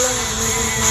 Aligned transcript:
Blood. 0.00 0.89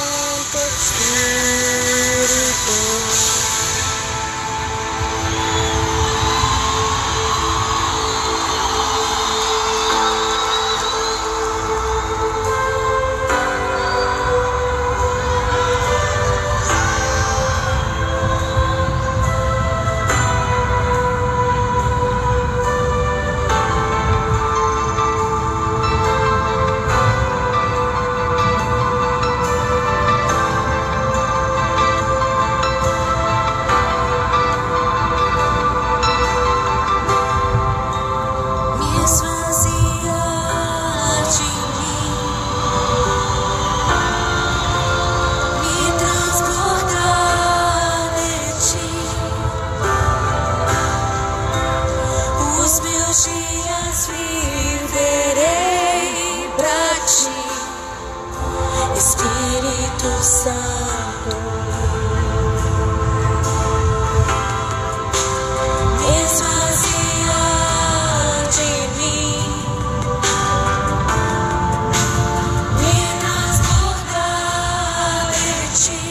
Espírito 58.98 60.10
Santo. 60.22 61.36
Me 66.00 66.14
esvaziar 66.24 67.30
de 68.56 68.72
mim, 68.98 69.38
me 72.74 72.98
transportar 73.22 74.40
de 75.30 75.58
ti. 75.78 76.04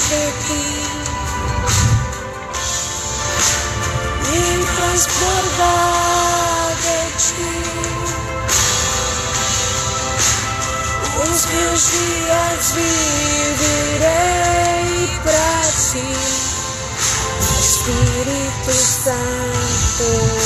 de 0.09 0.23
ti. 0.45 0.67
Me 4.21 4.41
transportar 4.75 6.69
de 6.83 6.99
ti. 7.17 7.55
Os 11.23 11.39
meus 11.45 11.81
dias 11.91 12.63
viverei 13.55 14.13
pra 15.23 15.53
ti, 15.71 16.09
Espírito 17.59 18.71
Santo. 18.71 20.44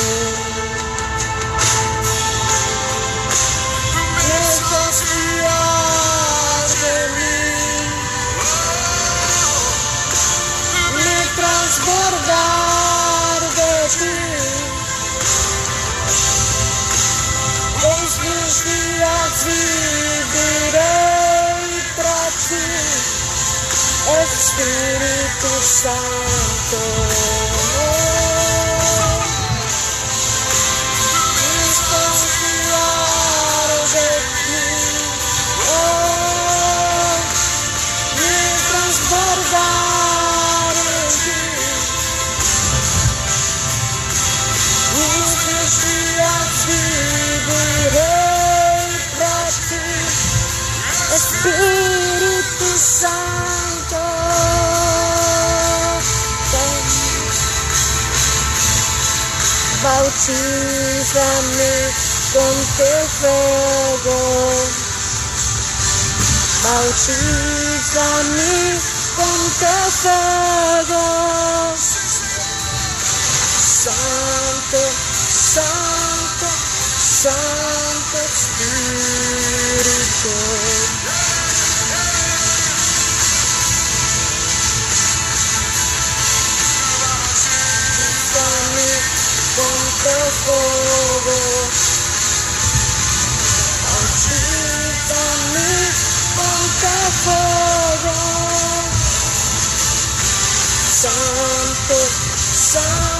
Espírito 24.23 25.61
Santo. 25.61 27.68
bautízame 60.29 61.73
con 62.33 62.55
tu 62.77 62.91
fuego. 63.19 64.19
Bautízame 66.63 67.71
con 69.15 69.39
tu 69.59 69.73
fuego. 70.01 71.03
the 101.89 101.95
sun. 101.95 103.18